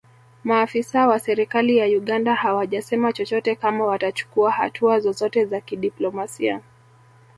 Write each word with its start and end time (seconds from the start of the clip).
Maafisa 0.43 1.07
wa 1.07 1.19
serikali 1.19 1.77
ya 1.77 1.85
Uganda 1.85 2.35
hawajasema 2.35 3.13
chochote 3.13 3.55
kama 3.55 3.85
watachukua 3.85 4.51
hatua 4.51 4.99
zozote 4.99 5.45
za 5.45 5.61
kidiplomasia 5.61 6.61